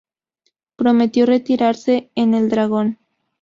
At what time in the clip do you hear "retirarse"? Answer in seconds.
1.27-2.09